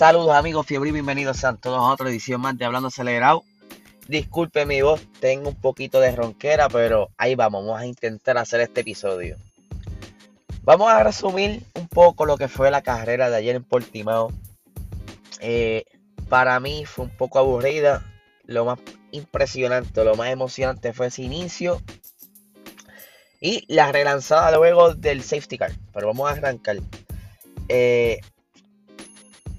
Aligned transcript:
Saludos 0.00 0.34
amigos 0.34 0.64
fiebre 0.64 0.88
y 0.88 0.92
bienvenidos 0.92 1.44
a 1.44 1.54
todos 1.56 1.76
a 1.76 1.92
otra 1.92 2.08
edición 2.08 2.40
más 2.40 2.56
de 2.56 2.64
Hablando 2.64 2.88
Acelerado. 2.88 3.44
Disculpe 4.08 4.64
mi 4.64 4.80
voz, 4.80 5.02
tengo 5.20 5.50
un 5.50 5.60
poquito 5.60 6.00
de 6.00 6.16
ronquera, 6.16 6.70
pero 6.70 7.10
ahí 7.18 7.34
vamos, 7.34 7.66
vamos 7.66 7.78
a 7.78 7.84
intentar 7.84 8.38
hacer 8.38 8.62
este 8.62 8.80
episodio. 8.80 9.36
Vamos 10.62 10.90
a 10.90 11.02
resumir 11.02 11.62
un 11.74 11.86
poco 11.86 12.24
lo 12.24 12.38
que 12.38 12.48
fue 12.48 12.70
la 12.70 12.80
carrera 12.80 13.28
de 13.28 13.36
ayer 13.36 13.56
en 13.56 13.62
Portimao. 13.62 14.32
Eh, 15.38 15.84
para 16.30 16.58
mí 16.60 16.86
fue 16.86 17.04
un 17.04 17.14
poco 17.14 17.38
aburrida. 17.38 18.02
Lo 18.46 18.64
más 18.64 18.78
impresionante, 19.10 20.02
lo 20.02 20.14
más 20.14 20.30
emocionante 20.30 20.94
fue 20.94 21.08
ese 21.08 21.24
inicio 21.24 21.82
y 23.38 23.66
la 23.68 23.92
relanzada 23.92 24.56
luego 24.56 24.94
del 24.94 25.22
safety 25.22 25.58
car. 25.58 25.72
Pero 25.92 26.06
vamos 26.06 26.30
a 26.30 26.32
arrancar. 26.32 26.78
Eh, 27.68 28.20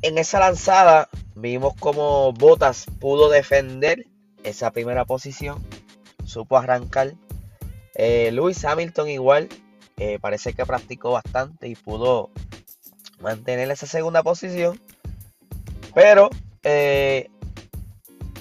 en 0.02 0.18
esa 0.18 0.40
lanzada 0.40 1.10
vimos 1.36 1.74
como 1.80 2.34
Bottas 2.34 2.86
pudo 3.00 3.30
defender 3.30 4.08
esa 4.44 4.72
primera 4.72 5.06
posición, 5.06 5.64
supo 6.26 6.58
arrancar. 6.58 7.14
Eh, 7.96 8.32
Lewis 8.32 8.64
Hamilton 8.66 9.10
igual, 9.10 9.50
eh, 9.98 10.18
parece 10.20 10.54
que 10.54 10.66
practicó 10.66 11.12
bastante 11.12 11.68
y 11.68 11.76
pudo 11.76 12.32
mantener 13.20 13.70
esa 13.70 13.86
segunda 13.86 14.24
posición. 14.24 14.80
Pero 15.94 16.30
eh, 16.64 17.30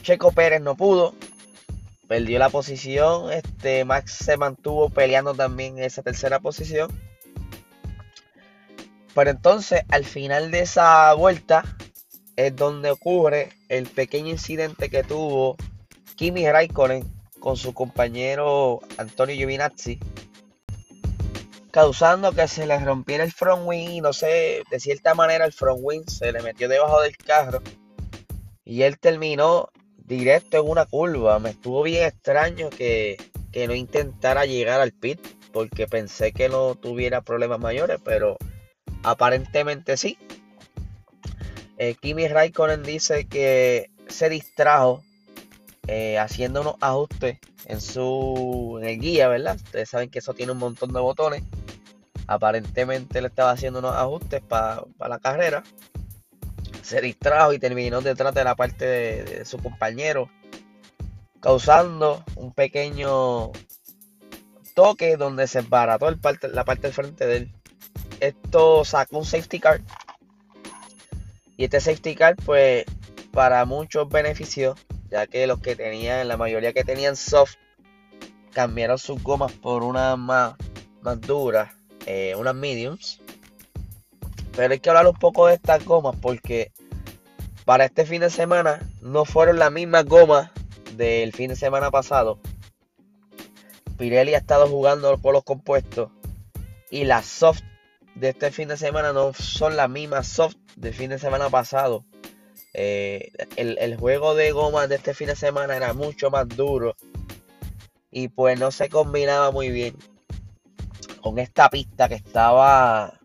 Checo 0.02 0.32
Pérez 0.32 0.62
no 0.62 0.76
pudo, 0.76 1.14
perdió 2.08 2.38
la 2.38 2.48
posición. 2.48 3.32
Este, 3.32 3.84
Max 3.84 4.12
se 4.12 4.36
mantuvo 4.36 4.88
peleando 4.88 5.34
también 5.34 5.78
en 5.78 5.84
esa 5.84 6.02
tercera 6.02 6.40
posición. 6.40 6.90
Pero 9.14 9.30
entonces, 9.30 9.82
al 9.88 10.04
final 10.04 10.50
de 10.50 10.60
esa 10.60 11.12
vuelta, 11.14 11.64
es 12.36 12.54
donde 12.56 12.90
ocurre 12.90 13.50
el 13.68 13.86
pequeño 13.86 14.28
incidente 14.28 14.88
que 14.88 15.02
tuvo 15.02 15.56
Kimi 16.16 16.48
Raikkonen 16.48 17.04
con 17.38 17.56
su 17.56 17.74
compañero 17.74 18.80
Antonio 18.98 19.34
Giovinazzi, 19.34 19.98
causando 21.70 22.32
que 22.32 22.46
se 22.48 22.66
le 22.66 22.78
rompiera 22.78 23.24
el 23.24 23.32
front 23.32 23.62
wing 23.66 23.90
y 23.90 24.00
no 24.00 24.12
sé, 24.12 24.62
de 24.70 24.80
cierta 24.80 25.14
manera 25.14 25.44
el 25.44 25.52
front 25.52 25.80
wing 25.82 26.04
se 26.06 26.32
le 26.32 26.42
metió 26.42 26.68
debajo 26.68 27.00
del 27.00 27.16
carro 27.16 27.62
y 28.64 28.82
él 28.82 28.98
terminó 28.98 29.70
directo 29.96 30.58
en 30.58 30.68
una 30.68 30.86
curva. 30.86 31.38
Me 31.38 31.50
estuvo 31.50 31.82
bien 31.82 32.04
extraño 32.06 32.70
que, 32.70 33.16
que 33.52 33.66
no 33.66 33.74
intentara 33.74 34.44
llegar 34.44 34.80
al 34.80 34.92
pit 34.92 35.20
porque 35.52 35.86
pensé 35.86 36.32
que 36.32 36.48
no 36.48 36.74
tuviera 36.74 37.22
problemas 37.22 37.58
mayores, 37.58 37.98
pero 38.04 38.36
Aparentemente 39.02 39.96
sí. 39.96 40.18
Eh, 41.78 41.94
Kimi 41.94 42.28
Raikkonen 42.28 42.82
dice 42.82 43.26
que 43.26 43.90
se 44.08 44.28
distrajo 44.28 45.02
eh, 45.86 46.18
haciendo 46.18 46.60
unos 46.60 46.74
ajustes 46.80 47.38
en 47.64 47.80
su 47.80 48.78
en 48.82 48.88
el 48.88 49.00
guía, 49.00 49.28
¿verdad? 49.28 49.56
Ustedes 49.56 49.88
saben 49.88 50.10
que 50.10 50.18
eso 50.18 50.34
tiene 50.34 50.52
un 50.52 50.58
montón 50.58 50.92
de 50.92 51.00
botones. 51.00 51.42
Aparentemente 52.26 53.22
le 53.22 53.28
estaba 53.28 53.52
haciendo 53.52 53.78
unos 53.78 53.94
ajustes 53.94 54.42
para 54.42 54.84
la 54.98 55.18
carrera. 55.18 55.62
Se 56.82 57.00
distrajo 57.00 57.52
y 57.52 57.58
terminó 57.58 58.00
detrás 58.02 58.34
de 58.34 58.44
la 58.44 58.54
parte 58.54 58.84
de, 58.84 59.44
su 59.44 59.58
compañero, 59.58 60.28
causando 61.40 62.24
un 62.36 62.52
pequeño 62.52 63.52
toque 64.74 65.16
donde 65.16 65.46
se 65.46 65.62
barató 65.62 66.08
el 66.08 66.18
parte, 66.18 66.48
la 66.48 66.64
parte 66.64 66.82
del 66.82 66.92
frente 66.92 67.26
de 67.26 67.36
él 67.38 67.59
esto 68.20 68.84
sacó 68.84 69.18
un 69.18 69.24
safety 69.24 69.60
car. 69.60 69.80
Y 71.56 71.64
este 71.64 71.80
safety 71.80 72.14
car, 72.14 72.36
pues, 72.36 72.84
para 73.32 73.64
muchos 73.64 74.08
benefició, 74.08 74.76
ya 75.10 75.26
que 75.26 75.46
los 75.46 75.60
que 75.60 75.76
tenían, 75.76 76.28
la 76.28 76.36
mayoría 76.36 76.72
que 76.72 76.84
tenían 76.84 77.16
soft, 77.16 77.56
cambiaron 78.52 78.98
sus 78.98 79.22
gomas 79.22 79.52
por 79.52 79.82
unas 79.82 80.18
más, 80.18 80.54
más 81.02 81.20
duras, 81.20 81.72
eh, 82.06 82.34
unas 82.36 82.54
mediums. 82.54 83.20
Pero 84.56 84.72
hay 84.72 84.80
que 84.80 84.90
hablar 84.90 85.06
un 85.06 85.16
poco 85.16 85.46
de 85.46 85.54
estas 85.54 85.84
gomas 85.84 86.16
porque 86.20 86.72
para 87.64 87.84
este 87.84 88.04
fin 88.04 88.20
de 88.20 88.30
semana 88.30 88.80
no 89.00 89.24
fueron 89.24 89.58
las 89.58 89.70
mismas 89.70 90.04
gomas 90.04 90.50
del 90.96 91.32
fin 91.32 91.50
de 91.50 91.56
semana 91.56 91.90
pasado. 91.90 92.40
Pirelli 93.96 94.34
ha 94.34 94.38
estado 94.38 94.66
jugando 94.66 95.16
por 95.18 95.34
los 95.34 95.44
compuestos 95.44 96.10
y 96.90 97.04
las 97.04 97.26
soft 97.26 97.62
de 98.20 98.28
este 98.28 98.50
fin 98.50 98.68
de 98.68 98.76
semana 98.76 99.12
no 99.12 99.32
son 99.32 99.76
las 99.76 99.88
mismas 99.88 100.28
soft 100.28 100.56
del 100.76 100.92
fin 100.92 101.08
de 101.08 101.18
semana 101.18 101.48
pasado. 101.48 102.04
Eh, 102.74 103.32
el, 103.56 103.96
juego 103.96 104.34
de 104.34 104.52
goma 104.52 104.86
de 104.86 104.96
este 104.96 105.14
fin 105.14 105.26
de 105.28 105.36
semana 105.36 105.74
era 105.74 105.92
mucho 105.94 106.30
más 106.30 106.46
duro 106.46 106.94
y 108.12 108.28
pues 108.28 108.60
no 108.60 108.70
se 108.70 108.88
combinaba 108.88 109.50
muy 109.50 109.70
bien 109.70 109.96
con 111.20 111.38
esta 111.38 111.68
pista 111.68 112.08
que 112.08 112.14
estaba, 112.14 113.18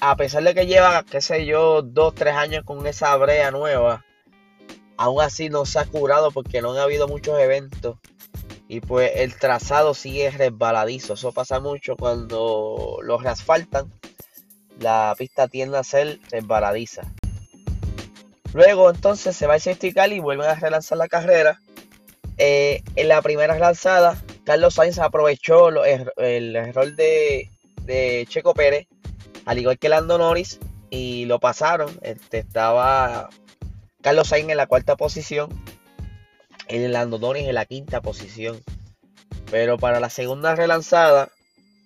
a 0.00 0.16
pesar 0.16 0.42
de 0.44 0.54
que 0.54 0.66
lleva, 0.66 1.04
qué 1.04 1.20
sé 1.20 1.44
yo, 1.44 1.82
dos, 1.82 2.14
tres 2.14 2.34
años 2.34 2.64
con 2.64 2.86
esa 2.86 3.14
brea 3.16 3.50
nueva, 3.50 4.04
aún 4.96 5.20
así 5.20 5.50
no 5.50 5.66
se 5.66 5.80
ha 5.80 5.84
curado 5.84 6.30
porque 6.30 6.62
no 6.62 6.72
han 6.72 6.78
habido 6.78 7.08
muchos 7.08 7.38
eventos 7.38 7.98
y 8.68 8.80
pues 8.80 9.12
el 9.16 9.36
trazado 9.36 9.92
sigue 9.94 10.30
resbaladizo. 10.30 11.14
Eso 11.14 11.32
pasa 11.32 11.60
mucho 11.60 11.96
cuando 11.96 12.98
los 13.02 13.24
asfaltan 13.26 13.92
la 14.82 15.14
pista 15.16 15.48
tiende 15.48 15.78
a 15.78 15.84
ser 15.84 16.18
resbaladiza. 16.30 17.02
Luego 18.52 18.90
entonces 18.90 19.34
se 19.34 19.46
va 19.46 19.54
a 19.54 19.58
safety 19.58 19.94
y 20.10 20.20
vuelven 20.20 20.48
a 20.48 20.54
relanzar 20.54 20.98
la 20.98 21.08
carrera. 21.08 21.60
Eh, 22.36 22.82
en 22.96 23.08
la 23.08 23.22
primera 23.22 23.58
lanzada, 23.58 24.22
Carlos 24.44 24.74
Sainz 24.74 24.98
aprovechó 24.98 25.68
el, 25.68 26.56
error 26.56 26.94
de, 26.94 27.48
Checo 28.28 28.54
Pérez, 28.54 28.86
al 29.46 29.58
igual 29.58 29.78
que 29.78 29.88
Lando 29.88 30.18
Norris, 30.18 30.58
y 30.90 31.24
lo 31.26 31.40
pasaron. 31.40 31.98
Este, 32.02 32.38
estaba 32.38 33.30
Carlos 34.02 34.28
Sainz 34.28 34.50
en 34.50 34.56
la 34.56 34.66
cuarta 34.66 34.96
posición, 34.96 35.48
el 36.68 36.92
Lando 36.92 37.18
Norris 37.18 37.46
en 37.46 37.54
la 37.54 37.64
quinta 37.64 38.00
posición. 38.00 38.60
Pero 39.50 39.78
para 39.78 40.00
la 40.00 40.10
segunda 40.10 40.54
relanzada, 40.54 41.28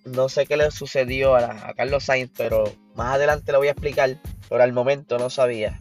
no 0.05 0.29
sé 0.29 0.47
qué 0.47 0.57
le 0.57 0.71
sucedió 0.71 1.37
a, 1.37 1.75
Carlos 1.77 2.05
Sainz, 2.05 2.31
pero 2.37 2.73
más 2.97 3.15
adelante 3.15 3.53
lo 3.53 3.59
voy 3.59 3.69
a 3.69 3.73
explicar. 3.73 4.17
Pero 4.49 4.63
al 4.63 4.73
momento 4.73 5.19
no 5.19 5.31
sabía. 5.31 5.81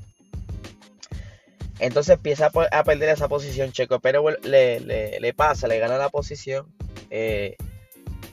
Entonces 1.79 2.15
empieza 2.15 2.51
a, 2.71 2.83
perder 2.83 3.09
esa 3.09 3.27
posición. 3.27 3.71
Checo 3.71 3.99
pero 3.99 4.25
le, 4.43 5.33
pasa, 5.35 5.67
le 5.67 5.79
gana 5.79 5.97
la 5.97 6.09
posición. 6.09 6.73
Eh, 7.09 7.55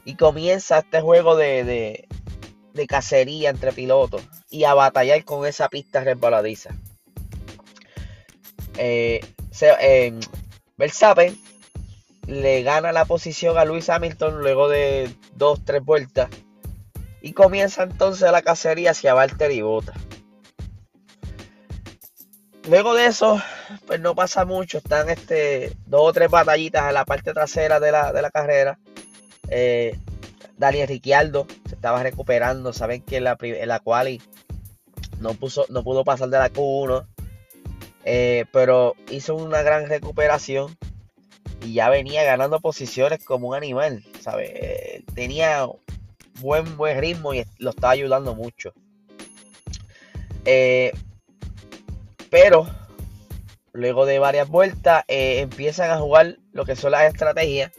y 0.05 0.17
comienza 0.17 0.79
este 0.79 1.01
juego 1.01 1.37
de, 1.37 2.07
de, 2.75 2.87
cacería 2.87 3.51
entre 3.51 3.73
pilotos. 3.73 4.23
Y 4.51 4.65
a 4.65 4.75
batallar 4.75 5.25
con 5.25 5.47
esa 5.47 5.69
pista 5.69 6.03
resbaladiza. 6.03 6.77
Eh, 8.79 9.21
Verstappen 10.77 11.39
le 12.27 12.63
gana 12.63 12.93
la 12.93 13.05
posición 13.05 13.59
a 13.59 13.65
Luis 13.65 13.91
Hamilton 13.91 14.41
luego 14.41 14.69
de 14.69 15.15
dos, 15.35 15.65
tres 15.65 15.85
vueltas. 15.85 16.29
Y 17.23 17.33
comienza 17.35 17.85
entonces 17.85 18.31
la 18.33 18.43
cacería 18.43 18.91
hacia 18.91 19.15
Valtteri 19.15 19.63
Bottas. 19.63 19.97
Luego 22.69 22.95
de 22.95 23.07
eso, 23.07 23.41
pues 23.87 24.01
no 24.01 24.15
pasa 24.15 24.45
mucho. 24.45 24.79
Están 24.79 25.09
este, 25.09 25.77
dos 25.87 26.03
o 26.03 26.13
tres 26.13 26.31
batallitas 26.31 26.89
en 26.89 26.95
la 26.95 27.05
parte 27.05 27.33
trasera 27.33 27.79
de 27.79 27.93
la, 27.93 28.31
carrera. 28.33 28.79
Eh, 29.49 29.99
Daniel 30.57 30.89
Ricciardo 30.89 31.47
se 31.69 31.77
estaba 31.77 32.03
recuperando. 32.03 32.73
Saben 32.73 33.03
que 33.03 33.19
en 33.19 33.25
la, 33.25 33.37
en 33.41 33.69
la 33.69 33.79
quali 33.79 34.21
no, 35.21 35.35
puso, 35.35 35.65
no 35.69 35.85
pudo 35.85 36.05
pasar 36.05 36.29
de 36.29 36.39
la 36.39 36.53
Q1. 36.53 37.07
Eh, 38.05 38.47
pero 38.53 38.97
hizo 39.11 39.37
una 39.37 39.63
gran 39.63 39.87
recuperación 39.89 40.77
y 41.65 41.75
ya 41.75 41.89
venía 41.89 42.25
ganando 42.25 42.59
posiciones 42.59 43.25
como 43.25 43.49
un 43.49 43.55
animal, 43.55 44.05
¿sabes? 44.21 45.05
Tenía 45.15 45.69
buen, 46.41 46.77
buen 46.77 46.99
ritmo 47.01 47.35
y 47.35 47.45
lo 47.59 47.71
estaba 47.71 47.93
ayudando 47.93 48.35
mucho. 48.35 48.73
Eh, 50.45 50.93
pero 52.31 52.67
luego 53.73 54.07
de 54.07 54.19
varias 54.19 54.49
vueltas 54.49 55.05
eh, 55.09 55.41
empiezan 55.41 55.91
a 55.91 55.99
jugar 55.99 56.39
lo 56.53 56.65
que 56.65 56.77
son 56.77 56.93
las 56.93 57.13
estrategias. 57.13 57.73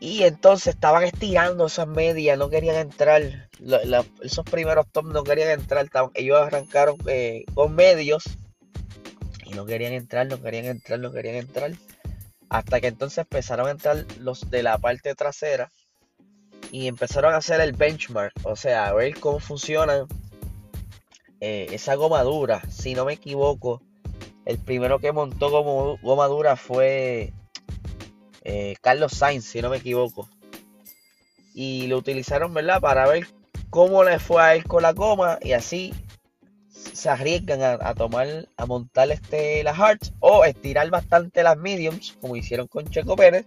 Y 0.00 0.22
entonces 0.22 0.74
estaban 0.74 1.02
estirando 1.02 1.66
esas 1.66 1.86
medias, 1.86 2.38
no 2.38 2.48
querían 2.48 2.76
entrar. 2.76 3.50
esos 4.22 4.44
primeros 4.46 4.86
top 4.90 5.04
no 5.06 5.22
querían 5.24 5.50
entrar. 5.50 5.86
ellos 6.14 6.40
arrancaron 6.40 6.96
eh, 7.06 7.44
con 7.54 7.74
medios. 7.74 8.24
Y 9.44 9.50
no 9.50 9.66
querían 9.66 9.92
entrar, 9.92 10.26
no 10.26 10.40
querían 10.40 10.64
entrar, 10.64 10.98
no 11.00 11.12
querían 11.12 11.34
entrar. 11.34 11.72
Hasta 12.48 12.80
que 12.80 12.86
entonces 12.86 13.18
empezaron 13.18 13.68
a 13.68 13.72
entrar 13.72 14.06
los 14.18 14.50
de 14.50 14.62
la 14.62 14.78
parte 14.78 15.14
trasera 15.14 15.70
y 16.72 16.86
empezaron 16.86 17.34
a 17.34 17.38
hacer 17.38 17.60
el 17.60 17.72
benchmark, 17.72 18.32
o 18.44 18.56
sea, 18.56 18.88
a 18.88 18.92
ver 18.92 19.18
cómo 19.18 19.40
funcionan 19.40 20.06
eh, 21.40 21.68
esa 21.70 21.94
goma 21.94 22.22
dura, 22.22 22.62
si 22.70 22.94
no 22.94 23.04
me 23.04 23.14
equivoco, 23.14 23.82
el 24.44 24.58
primero 24.58 24.98
que 24.98 25.12
montó 25.12 25.50
como 25.50 25.98
goma 25.98 26.26
dura 26.26 26.56
fue 26.56 27.32
eh, 28.42 28.74
Carlos 28.80 29.12
Sainz, 29.12 29.44
si 29.44 29.62
no 29.62 29.70
me 29.70 29.78
equivoco. 29.78 30.28
Y 31.54 31.86
lo 31.88 31.98
utilizaron, 31.98 32.54
¿verdad? 32.54 32.80
Para 32.80 33.06
ver 33.06 33.26
cómo 33.70 34.02
le 34.04 34.18
fue 34.18 34.42
a 34.42 34.54
él 34.54 34.64
con 34.64 34.82
la 34.82 34.92
goma 34.92 35.38
y 35.42 35.52
así 35.52 35.92
se 36.70 37.08
arriesgan 37.08 37.60
a, 37.62 37.94
tomar, 37.94 38.48
a 38.56 38.66
montar 38.66 39.10
este, 39.10 39.62
las 39.62 39.78
hards 39.78 40.12
o 40.20 40.44
estirar 40.44 40.88
bastante 40.90 41.42
las 41.42 41.56
mediums, 41.56 42.16
como 42.20 42.36
hicieron 42.36 42.66
con 42.66 42.88
Checo 42.88 43.16
Pérez, 43.16 43.46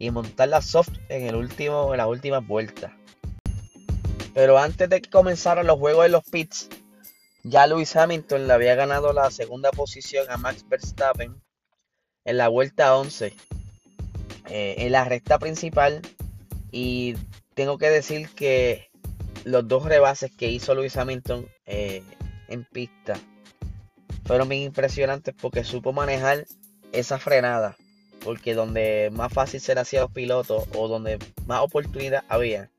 y 0.00 0.10
montar 0.10 0.48
las 0.48 0.64
soft 0.64 0.98
en 1.10 1.26
el 1.26 1.36
último, 1.36 1.92
en 1.92 1.98
las 1.98 2.08
últimas 2.08 2.44
vueltas. 2.44 2.90
Pero 4.34 4.58
antes 4.58 4.88
de 4.88 5.00
que 5.00 5.10
comenzaran 5.10 5.66
los 5.66 5.78
juegos 5.78 6.04
de 6.04 6.08
los 6.08 6.24
pits, 6.24 6.70
ya 7.44 7.66
Lewis 7.66 7.94
Hamilton 7.94 8.48
le 8.48 8.52
había 8.54 8.74
ganado 8.74 9.12
la 9.12 9.30
segunda 9.30 9.70
posición 9.70 10.26
a 10.30 10.38
Max 10.38 10.64
Verstappen 10.68 11.40
en 12.24 12.36
la 12.36 12.48
vuelta 12.48 12.96
11 12.96 13.34
eh, 14.46 14.74
en 14.78 14.92
la 14.92 15.04
recta 15.04 15.38
principal 15.38 16.00
y 16.72 17.14
tengo 17.54 17.76
que 17.76 17.90
decir 17.90 18.30
que 18.30 18.90
los 19.44 19.68
dos 19.68 19.84
rebases 19.84 20.30
que 20.34 20.48
hizo 20.48 20.74
Lewis 20.74 20.96
Hamilton 20.96 21.46
eh, 21.66 22.02
en 22.48 22.64
pista 22.64 23.18
fueron 24.24 24.48
bien 24.48 24.62
impresionantes 24.62 25.34
porque 25.38 25.62
supo 25.62 25.92
manejar 25.92 26.46
esa 26.92 27.18
frenada 27.18 27.76
porque 28.24 28.54
donde 28.54 29.10
más 29.12 29.32
fácil 29.32 29.60
se 29.60 29.74
le 29.74 29.80
hacía 29.80 30.02
los 30.02 30.10
pilotos 30.10 30.64
o 30.74 30.88
donde 30.88 31.18
más 31.46 31.60
oportunidad 31.60 32.24
había 32.28 32.70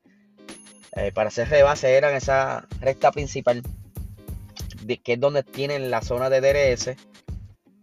eh, 0.94 1.10
para 1.12 1.28
hacer 1.28 1.48
rebases 1.48 1.90
eran 1.90 2.14
esa 2.14 2.68
recta 2.80 3.12
principal 3.12 3.62
que 5.02 5.12
es 5.14 5.20
donde 5.20 5.42
tienen 5.42 5.90
la 5.90 6.02
zona 6.02 6.28
de 6.28 6.40
DRS, 6.40 6.96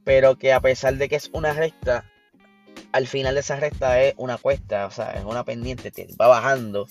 pero 0.03 0.38
que 0.38 0.53
a 0.53 0.59
pesar 0.59 0.95
de 0.95 1.09
que 1.09 1.15
es 1.15 1.29
una 1.33 1.53
recta, 1.53 2.06
al 2.91 3.07
final 3.07 3.33
de 3.33 3.39
esa 3.39 3.56
recta 3.56 4.01
es 4.01 4.13
una 4.17 4.38
cuesta, 4.38 4.85
o 4.85 4.91
sea, 4.91 5.13
es 5.13 5.23
una 5.23 5.44
pendiente, 5.44 5.91
va 6.19 6.27
bajando 6.27 6.88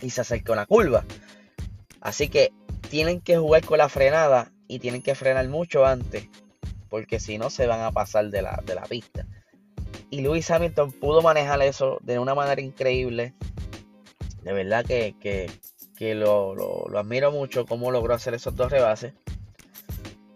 y 0.00 0.10
se 0.10 0.20
acerca 0.20 0.52
una 0.52 0.66
curva. 0.66 1.04
Así 2.00 2.28
que 2.28 2.52
tienen 2.88 3.20
que 3.20 3.38
jugar 3.38 3.64
con 3.64 3.78
la 3.78 3.88
frenada 3.88 4.52
y 4.68 4.78
tienen 4.78 5.02
que 5.02 5.14
frenar 5.14 5.48
mucho 5.48 5.86
antes, 5.86 6.28
porque 6.88 7.18
si 7.20 7.38
no 7.38 7.50
se 7.50 7.66
van 7.66 7.80
a 7.80 7.90
pasar 7.90 8.30
de 8.30 8.42
la, 8.42 8.62
de 8.64 8.74
la 8.74 8.82
pista. 8.82 9.26
Y 10.10 10.22
Lewis 10.22 10.50
Hamilton 10.50 10.92
pudo 10.92 11.22
manejar 11.22 11.62
eso 11.62 11.98
de 12.02 12.18
una 12.18 12.34
manera 12.34 12.60
increíble. 12.60 13.34
De 14.42 14.52
verdad 14.52 14.84
que, 14.84 15.14
que 15.20 15.48
que 16.00 16.14
lo, 16.14 16.86
admiro 16.96 17.30
mucho 17.30 17.66
cómo 17.66 17.90
logró 17.90 18.14
hacer 18.14 18.32
esos 18.32 18.56
dos 18.56 18.72
rebases. 18.72 19.12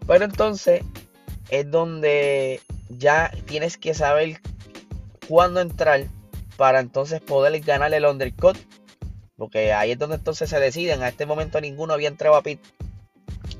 Pero 0.06 0.26
entonces 0.26 0.82
es 1.48 1.70
donde 1.70 2.60
ya 2.90 3.32
tienes 3.46 3.78
que 3.78 3.94
saber 3.94 4.42
cuándo 5.26 5.62
entrar 5.62 6.04
para 6.58 6.80
entonces 6.80 7.22
poder 7.22 7.58
ganar 7.60 7.94
el 7.94 8.04
undercut. 8.04 8.58
Porque 9.38 9.72
ahí 9.72 9.92
es 9.92 9.98
donde 9.98 10.16
entonces 10.16 10.50
se 10.50 10.60
deciden. 10.60 11.02
A 11.02 11.08
este 11.08 11.24
momento 11.24 11.58
ninguno 11.62 11.94
había 11.94 12.08
entrado 12.08 12.36
a 12.36 12.42
pit. 12.42 12.60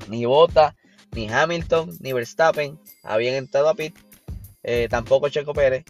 Ni 0.07 0.25
Bota, 0.25 0.75
ni 1.11 1.27
Hamilton, 1.27 1.89
ni 2.01 2.13
Verstappen 2.13 2.79
habían 3.01 3.33
entrado 3.33 3.67
a 3.67 3.73
pit. 3.73 3.97
Eh, 4.61 4.85
tampoco 4.91 5.29
Checo 5.29 5.53
Pérez. 5.53 5.85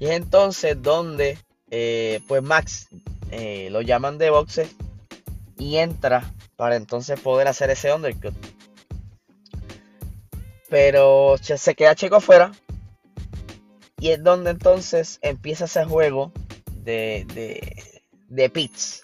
Y 0.00 0.06
es 0.06 0.12
entonces 0.12 0.80
donde 0.82 1.38
eh, 1.70 2.20
pues 2.26 2.42
Max 2.42 2.88
eh, 3.30 3.68
lo 3.70 3.82
llaman 3.82 4.18
de 4.18 4.30
boxe 4.30 4.68
y 5.58 5.76
entra 5.76 6.32
para 6.56 6.76
entonces 6.76 7.20
poder 7.20 7.46
hacer 7.46 7.68
ese 7.70 7.92
undercut. 7.92 8.34
Pero 10.70 11.36
se 11.38 11.74
queda 11.74 11.94
Checo 11.94 12.16
afuera. 12.16 12.52
Y 13.98 14.08
es 14.08 14.24
donde 14.24 14.50
entonces 14.50 15.18
empieza 15.20 15.66
ese 15.66 15.84
juego 15.84 16.32
de, 16.72 17.26
de, 17.34 18.02
de 18.28 18.48
pits. 18.48 19.02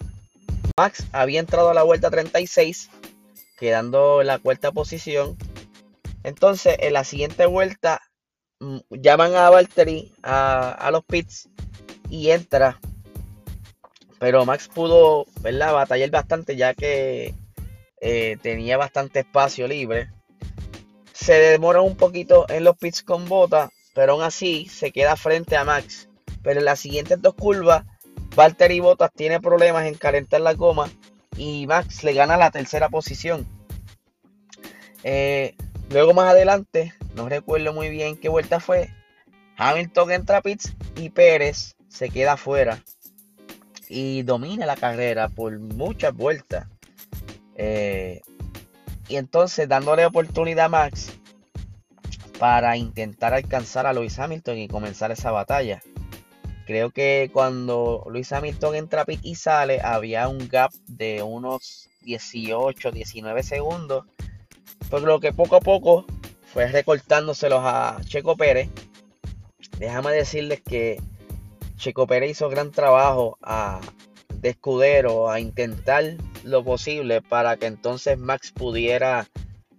Max 0.75 1.05
había 1.11 1.39
entrado 1.39 1.69
a 1.69 1.75
la 1.75 1.83
vuelta 1.83 2.09
36, 2.09 2.89
quedando 3.59 4.21
en 4.21 4.27
la 4.27 4.39
cuarta 4.39 4.71
posición. 4.71 5.37
Entonces, 6.23 6.75
en 6.79 6.93
la 6.93 7.03
siguiente 7.03 7.45
vuelta, 7.45 8.01
llaman 8.89 9.35
a 9.35 9.49
Valtteri 9.49 10.13
a, 10.23 10.71
a 10.71 10.91
los 10.91 11.03
pits 11.05 11.49
y 12.09 12.31
entra 12.31 12.79
pero 14.19 14.45
Max 14.45 14.67
pudo, 14.73 15.25
¿verdad? 15.41 15.73
Batallar 15.73 16.09
bastante 16.09 16.55
ya 16.55 16.73
que 16.73 17.35
eh, 18.01 18.37
tenía 18.41 18.77
bastante 18.77 19.19
espacio 19.19 19.67
libre. 19.67 20.09
Se 21.13 21.33
demora 21.33 21.81
un 21.81 21.95
poquito 21.95 22.45
en 22.49 22.63
los 22.63 22.77
pits 22.77 23.03
con 23.03 23.27
bota, 23.27 23.69
pero 23.93 24.13
aún 24.13 24.23
así 24.23 24.67
se 24.67 24.91
queda 24.91 25.15
frente 25.15 25.55
a 25.55 25.63
Max. 25.63 26.09
Pero 26.43 26.59
en 26.59 26.65
las 26.65 26.79
siguientes 26.79 27.21
dos 27.21 27.33
curvas, 27.35 27.83
Valtteri 28.35 28.79
Bottas 28.79 29.11
tiene 29.13 29.39
problemas 29.39 29.85
en 29.85 29.95
calentar 29.95 30.41
la 30.41 30.53
goma 30.53 30.89
y 31.35 31.67
Max 31.67 32.03
le 32.03 32.13
gana 32.13 32.37
la 32.37 32.51
tercera 32.51 32.89
posición. 32.89 33.47
Eh, 35.03 35.55
luego 35.89 36.13
más 36.13 36.31
adelante, 36.31 36.93
no 37.15 37.29
recuerdo 37.29 37.73
muy 37.73 37.89
bien 37.89 38.17
qué 38.17 38.29
vuelta 38.29 38.59
fue, 38.59 38.89
Hamilton 39.57 40.11
entra 40.11 40.37
a 40.37 40.41
pits 40.41 40.73
y 40.95 41.09
Pérez 41.09 41.75
se 41.87 42.09
queda 42.09 42.37
fuera 42.37 42.83
y 43.89 44.23
domina 44.23 44.65
la 44.65 44.75
carrera 44.75 45.29
por 45.29 45.57
muchas 45.59 46.13
vueltas. 46.13 46.67
Eh, 47.55 48.21
y 49.07 49.15
entonces 49.15 49.67
dándole 49.67 50.05
oportunidad 50.05 50.65
a 50.65 50.69
Max 50.69 51.13
para 52.39 52.77
intentar 52.77 53.33
alcanzar 53.33 53.87
a 53.87 53.93
Lewis 53.93 54.19
Hamilton 54.19 54.57
y 54.57 54.67
comenzar 54.67 55.11
esa 55.11 55.31
batalla. 55.31 55.81
Creo 56.65 56.91
que 56.91 57.29
cuando 57.31 58.05
Lewis 58.11 58.31
Hamilton 58.31 58.75
entra 58.75 59.05
y 59.07 59.35
sale 59.35 59.79
había 59.81 60.27
un 60.27 60.49
gap 60.49 60.71
de 60.87 61.23
unos 61.23 61.89
18, 62.01 62.91
19 62.91 63.43
segundos. 63.43 64.05
Por 64.89 65.01
lo 65.01 65.19
que 65.19 65.33
poco 65.33 65.57
a 65.57 65.59
poco 65.59 66.05
fue 66.53 66.67
recortándoselos 66.67 67.61
a 67.61 67.99
Checo 68.05 68.37
Pérez. 68.37 68.69
Déjame 69.77 70.11
decirles 70.11 70.61
que 70.61 71.01
Checo 71.75 72.07
Pérez 72.07 72.31
hizo 72.31 72.49
gran 72.49 72.71
trabajo 72.71 73.37
a, 73.41 73.81
de 74.35 74.49
escudero 74.49 75.29
a 75.29 75.39
intentar 75.39 76.15
lo 76.43 76.63
posible 76.63 77.21
para 77.21 77.57
que 77.57 77.65
entonces 77.65 78.17
Max 78.17 78.51
pudiera 78.51 79.27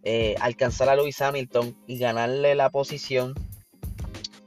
eh, 0.03 0.35
alcanzar 0.41 0.89
a 0.89 0.97
Lewis 0.97 1.21
Hamilton 1.21 1.77
y 1.87 1.99
ganarle 1.99 2.55
la 2.55 2.71
posición. 2.71 3.35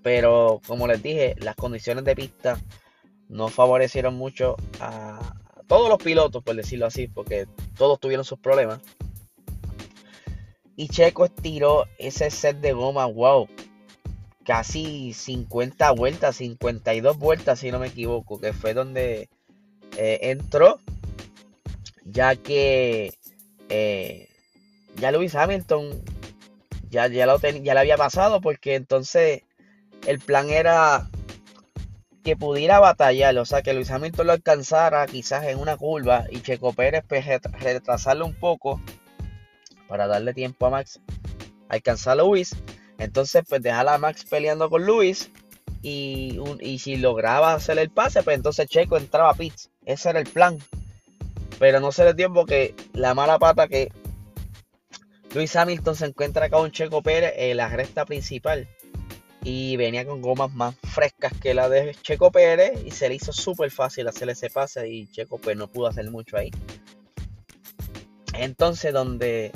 Pero 0.03 0.61
como 0.67 0.87
les 0.87 1.01
dije, 1.03 1.35
las 1.39 1.55
condiciones 1.55 2.05
de 2.05 2.15
pista 2.15 2.59
no 3.29 3.47
favorecieron 3.47 4.15
mucho 4.15 4.55
a 4.79 5.35
todos 5.67 5.89
los 5.89 5.97
pilotos, 5.97 6.43
por 6.43 6.55
decirlo 6.55 6.85
así, 6.85 7.07
porque 7.07 7.47
todos 7.77 7.99
tuvieron 7.99 8.25
sus 8.25 8.39
problemas. 8.39 8.79
Y 10.81 10.87
Checo 10.87 11.25
estiró 11.25 11.85
ese 11.99 12.31
set 12.31 12.57
de 12.57 12.73
goma, 12.73 13.05
wow, 13.05 13.47
casi 14.43 15.13
50 15.13 15.91
vueltas, 15.91 16.37
52 16.37 17.19
vueltas 17.19 17.59
si 17.59 17.69
no 17.69 17.77
me 17.77 17.89
equivoco, 17.89 18.39
que 18.39 18.51
fue 18.51 18.73
donde 18.73 19.29
eh, 19.95 20.19
entró, 20.23 20.79
ya 22.03 22.35
que 22.35 23.13
eh, 23.69 24.27
ya 24.95 25.11
Lewis 25.11 25.35
Hamilton 25.35 26.03
ya, 26.89 27.05
ya, 27.05 27.27
lo 27.27 27.37
ya 27.37 27.75
le 27.75 27.79
había 27.79 27.97
pasado, 27.97 28.41
porque 28.41 28.73
entonces 28.73 29.43
el 30.07 30.17
plan 30.17 30.49
era 30.49 31.11
que 32.23 32.35
pudiera 32.35 32.79
batallar, 32.79 33.37
o 33.37 33.45
sea, 33.45 33.61
que 33.61 33.75
Luis 33.75 33.91
Hamilton 33.91 34.25
lo 34.25 34.33
alcanzara 34.33 35.05
quizás 35.05 35.45
en 35.45 35.59
una 35.59 35.77
curva 35.77 36.25
y 36.31 36.41
Checo 36.41 36.73
Pérez 36.73 37.03
pues, 37.07 37.23
retrasarlo 37.27 38.25
un 38.25 38.33
poco 38.33 38.81
para 39.91 40.07
darle 40.07 40.33
tiempo 40.33 40.65
a 40.65 40.71
Max 40.71 40.99
alcanzar 41.69 42.19
a 42.19 42.23
Luis 42.23 42.55
entonces, 43.01 43.43
pues 43.49 43.63
dejar 43.63 43.89
a 43.89 43.97
Max 43.97 44.25
peleando 44.29 44.69
con 44.69 44.85
Luis. 44.85 45.31
Y, 45.81 46.39
y 46.59 46.77
si 46.77 46.97
lograba 46.97 47.55
hacer 47.55 47.79
el 47.79 47.89
pase, 47.89 48.21
pues 48.21 48.37
entonces 48.37 48.67
Checo 48.67 48.95
entraba 48.95 49.31
a 49.31 49.33
pits. 49.33 49.71
Ese 49.85 50.11
era 50.11 50.19
el 50.19 50.29
plan. 50.29 50.59
Pero 51.57 51.79
no 51.79 51.91
se 51.91 52.05
le 52.05 52.13
dio 52.13 52.31
porque 52.31 52.75
la 52.93 53.15
mala 53.15 53.39
pata 53.39 53.67
que 53.67 53.91
Luis 55.33 55.55
Hamilton 55.55 55.95
se 55.95 56.05
encuentra 56.05 56.49
con 56.51 56.71
Checo 56.71 57.01
Pérez 57.01 57.33
en 57.35 57.57
la 57.57 57.69
recta 57.69 58.05
principal. 58.05 58.67
Y 59.43 59.75
venía 59.77 60.05
con 60.05 60.21
gomas 60.21 60.53
más 60.53 60.75
frescas 60.83 61.33
que 61.41 61.55
la 61.55 61.69
de 61.69 61.95
Checo 62.03 62.31
Pérez. 62.31 62.83
Y 62.85 62.91
se 62.91 63.09
le 63.09 63.15
hizo 63.15 63.33
súper 63.33 63.71
fácil 63.71 64.07
hacer 64.07 64.29
ese 64.29 64.51
pase. 64.51 64.87
Y 64.87 65.07
Checo 65.07 65.39
pues 65.39 65.57
no 65.57 65.67
pudo 65.67 65.87
hacer 65.87 66.11
mucho 66.11 66.37
ahí. 66.37 66.51
Entonces 68.35 68.93
donde 68.93 69.51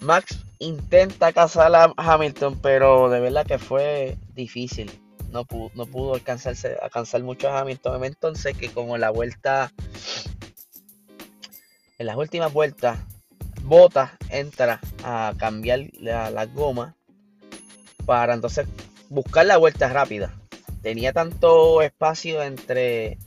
Max 0.00 0.38
intenta 0.58 1.32
cazar 1.32 1.74
a 1.74 1.92
Hamilton, 1.96 2.58
pero 2.60 3.08
de 3.08 3.20
verdad 3.20 3.46
que 3.46 3.58
fue 3.58 4.16
difícil. 4.34 4.90
No 5.30 5.44
pudo, 5.44 5.70
no 5.74 5.86
pudo 5.86 6.14
alcanzarse, 6.14 6.76
alcanzar 6.80 7.22
mucho 7.22 7.48
a 7.48 7.60
Hamilton. 7.60 8.04
Entonces 8.04 8.56
que 8.56 8.70
como 8.70 8.96
la 8.98 9.10
vuelta, 9.10 9.72
en 11.98 12.06
las 12.06 12.16
últimas 12.16 12.52
vueltas, 12.52 12.98
Bota 13.62 14.16
entra 14.30 14.80
a 15.02 15.34
cambiar 15.36 15.80
las 15.98 16.32
la 16.32 16.46
gomas 16.46 16.94
para 18.04 18.34
entonces 18.34 18.66
buscar 19.08 19.46
la 19.46 19.56
vuelta 19.56 19.88
rápida. 19.88 20.32
Tenía 20.82 21.12
tanto 21.12 21.82
espacio 21.82 22.42
entre, 22.42 23.18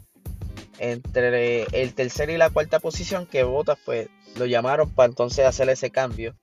entre 0.77 1.63
el 1.63 1.93
tercer 1.93 2.29
y 2.29 2.37
la 2.37 2.49
cuarta 2.49 2.79
posición 2.79 3.25
que 3.25 3.43
Bota 3.43 3.77
pues 3.85 4.07
lo 4.37 4.45
llamaron 4.45 4.89
para 4.89 5.09
entonces 5.09 5.45
hacer 5.45 5.69
ese 5.69 5.89
cambio. 5.89 6.35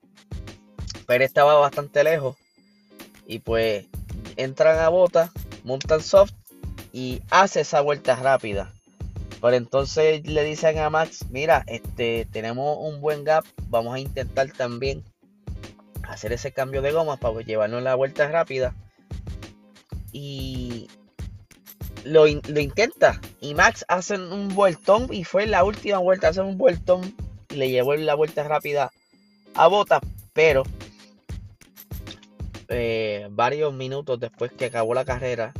Pero 1.06 1.24
estaba 1.24 1.54
bastante 1.54 2.02
lejos 2.04 2.36
y 3.26 3.40
pues 3.40 3.86
entran 4.36 4.78
a 4.78 4.88
Bota, 4.88 5.30
montan 5.64 6.02
soft 6.02 6.32
y 6.92 7.22
hace 7.30 7.60
esa 7.60 7.80
vuelta 7.80 8.16
rápida. 8.16 8.72
Pero 9.40 9.56
entonces 9.56 10.26
le 10.26 10.44
dicen 10.44 10.78
a 10.78 10.90
Max, 10.90 11.26
mira, 11.30 11.62
este, 11.66 12.26
tenemos 12.32 12.78
un 12.80 13.00
buen 13.00 13.24
gap, 13.24 13.44
vamos 13.68 13.94
a 13.94 13.98
intentar 13.98 14.50
también 14.50 15.04
hacer 16.08 16.32
ese 16.32 16.52
cambio 16.52 16.82
de 16.82 16.92
gomas 16.92 17.18
para 17.18 17.40
llevarnos 17.40 17.82
la 17.82 17.94
vuelta 17.94 18.28
rápida. 18.28 18.74
Y 20.12 20.88
lo, 22.04 22.26
intenta. 22.26 23.20
Y 23.40 23.54
Max 23.54 23.84
hace 23.88 24.14
un 24.14 24.48
vueltón 24.48 25.08
y 25.12 25.24
fue 25.24 25.46
la 25.46 25.64
última 25.64 25.98
vuelta, 25.98 26.28
hace 26.28 26.40
un 26.40 26.56
vueltón 26.56 27.14
le 27.50 27.70
llevó 27.70 27.94
la 27.94 28.14
vuelta 28.14 28.42
rápida 28.44 28.90
a 29.54 29.66
Bota, 29.66 30.00
pero 30.32 30.62
eh, 32.68 33.28
varios 33.30 33.72
minutos 33.72 34.18
después 34.18 34.52
que 34.52 34.66
acabó 34.66 34.94
la 34.94 35.04
carrera, 35.04 35.52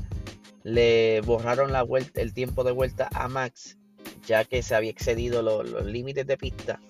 le 0.66 1.20
borraron 1.20 1.72
la 1.72 1.82
vuelta, 1.82 2.20
el 2.20 2.34
tiempo 2.34 2.64
de 2.64 2.72
vuelta 2.72 3.08
a 3.12 3.28
Max, 3.28 3.76
ya 4.26 4.44
que 4.44 4.62
se 4.62 4.75
había 4.75 4.90
excedido 4.90 5.40
los, 5.40 5.84
límites 5.86 6.26
de 6.26 6.36
pista. 6.36 6.80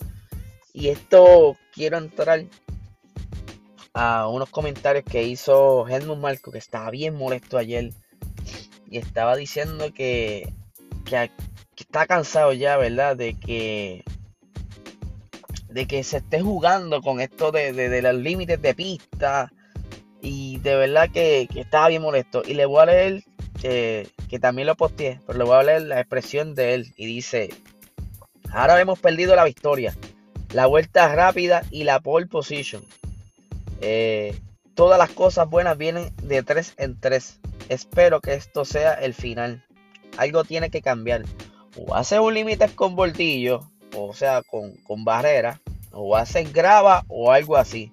Y 0.73 0.89
esto 0.89 1.57
quiero 1.73 1.99
entrar 1.99 2.45
a 3.93 4.29
unos 4.29 4.49
comentarios 4.51 5.05
que 5.05 5.25
hizo 5.25 5.87
Helmut 5.87 6.19
Marco, 6.19 6.51
que 6.51 6.59
estaba 6.59 6.91
bien 6.91 7.15
molesto 7.17 7.59
ayer. 7.59 7.93
Y 8.89 8.99
estaba 8.99 9.37
diciendo 9.37 9.93
que, 9.93 10.53
que, 11.05 11.31
está 11.77 12.07
cansado 12.07 12.55
ya, 12.55 12.77
¿verdad? 12.79 13.17
De 13.17 13.35
que 13.35 14.05
de 15.69 15.87
que 15.87 16.03
se 16.03 16.19
esté 16.19 16.41
jugando 16.41 17.03
con 17.03 17.21
esto 17.21 17.53
de, 17.53 17.75
de, 17.75 18.01
los 18.01 18.15
límites 18.15 18.63
de 18.63 18.75
pista. 18.75 19.53
Y 20.21 20.59
de 20.59 20.77
verdad 20.77 21.11
que, 21.11 21.49
estaba 21.55 21.89
bien 21.89 22.03
molesto. 22.03 22.43
Y 22.47 22.55
le 22.55 22.67
voy 22.67 22.83
a 22.83 22.87
leer 22.87 23.25
que, 23.61 24.09
también 24.41 24.67
lo 24.67 24.77
posteé, 24.77 25.21
pero 25.27 25.39
le 25.39 25.45
voy 25.45 25.57
a 25.57 25.63
leer 25.63 25.83
la 25.83 26.01
expresión 26.01 26.55
de 26.55 26.75
él 26.75 26.93
y 26.97 27.07
dice, 27.07 27.51
ahora 28.51 28.81
hemos 28.81 28.99
perdido 28.99 29.35
la 29.35 29.45
victoria, 29.45 29.97
la 30.53 30.67
vuelta 30.67 31.15
rápida 31.15 31.63
y 31.71 31.85
la 31.85 32.01
pole 32.01 32.27
position. 32.27 32.85
Eh, 33.81 34.39
todas 34.75 34.99
las 34.99 35.11
cosas 35.11 35.49
buenas 35.49 35.79
vienen 35.79 36.13
de 36.23 36.43
tres 36.43 36.75
en 36.77 37.01
tres. 37.01 37.41
Espero 37.69 38.21
que 38.21 38.35
esto 38.35 38.65
sea 38.65 38.95
el 38.95 39.15
final. 39.15 39.65
Algo 40.19 40.45
tiene 40.45 40.71
que 40.71 40.83
cambiar. 40.83 41.25
O 41.77 41.95
hace 41.95 42.21
un 42.21 42.35
límite 42.35 42.69
con 42.75 42.95
voltillo, 42.95 43.71
o 43.95 44.15
sea, 44.15 44.43
con, 44.43 45.05
barrera, 45.05 45.61
o 45.93 46.17
hace 46.17 46.45
grava 46.45 47.05
o 47.09 47.33
algo 47.33 47.57
así. 47.57 47.93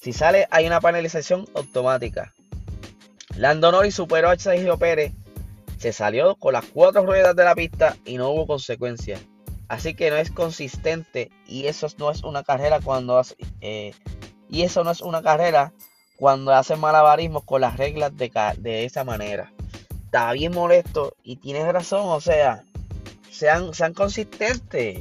Si 0.00 0.12
sale, 0.12 0.46
hay 0.50 0.66
una 0.66 0.80
panelización 0.80 1.46
automática. 1.54 2.32
Lando 3.36 3.72
Norris 3.72 3.96
superó 3.96 4.30
a 4.30 4.38
Sergio 4.38 4.78
Pérez, 4.78 5.12
se 5.78 5.92
salió 5.92 6.36
con 6.36 6.52
las 6.52 6.64
cuatro 6.66 7.04
ruedas 7.04 7.34
de 7.34 7.44
la 7.44 7.54
pista 7.54 7.96
y 8.04 8.16
no 8.16 8.30
hubo 8.30 8.46
consecuencias. 8.46 9.20
Así 9.68 9.94
que 9.94 10.10
no 10.10 10.16
es 10.16 10.30
consistente 10.30 11.30
y 11.46 11.66
eso 11.66 11.88
no 11.98 12.10
es 12.10 12.22
una 12.22 12.42
carrera 12.42 12.80
cuando 12.80 13.18
hace, 13.18 13.36
eh, 13.60 13.92
y 14.48 14.62
eso 14.62 14.82
no 14.84 14.92
es 14.92 15.00
una 15.00 15.20
carrera 15.20 15.72
cuando 16.16 16.54
hacen 16.54 16.80
malabarismos 16.80 17.44
con 17.44 17.60
las 17.60 17.76
reglas 17.76 18.12
de, 18.16 18.84
esa 18.84 19.04
manera. 19.04 19.52
Está 20.04 20.32
bien 20.32 20.52
molesto 20.52 21.14
y 21.22 21.36
tienes 21.36 21.70
razón, 21.70 22.02
o 22.04 22.20
sea, 22.20 22.64
sean, 23.30 23.74
sean 23.74 23.94
consistentes. 23.94 24.96